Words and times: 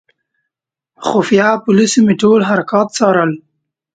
خفیه 1.05 1.49
پولیسو 1.63 1.99
مې 2.05 2.13
ټول 2.21 2.41
حرکات 2.49 2.87
څارل. 2.97 3.31